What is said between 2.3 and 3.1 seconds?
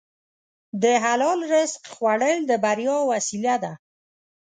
د بریا